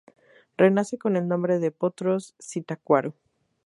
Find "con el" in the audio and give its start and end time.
0.97-1.27